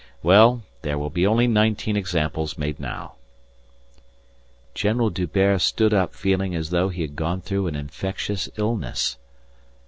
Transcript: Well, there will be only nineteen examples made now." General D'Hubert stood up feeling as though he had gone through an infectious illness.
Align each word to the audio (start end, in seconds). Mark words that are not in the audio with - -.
Well, 0.23 0.63
there 0.81 0.97
will 0.97 1.11
be 1.11 1.27
only 1.27 1.45
nineteen 1.45 1.95
examples 1.95 2.57
made 2.57 2.79
now." 2.79 3.17
General 4.73 5.11
D'Hubert 5.11 5.59
stood 5.61 5.93
up 5.93 6.15
feeling 6.15 6.55
as 6.55 6.71
though 6.71 6.89
he 6.89 7.03
had 7.03 7.15
gone 7.15 7.39
through 7.41 7.67
an 7.67 7.75
infectious 7.75 8.49
illness. 8.57 9.19